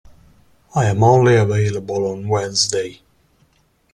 [0.73, 3.01] I am only available on Wednesday.